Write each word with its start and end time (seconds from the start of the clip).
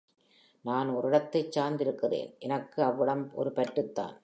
நான் 0.65 0.89
ஓர் 0.89 1.05
இடத்தைச் 1.05 1.51
சார்ந்து 1.51 1.83
இருக்கிறேன் 1.83 2.35
எனக்கு 2.39 2.83
அவ்விடம் 2.83 3.25
ஒரு 3.33 3.51
பற்றுத்தான். 3.51 4.15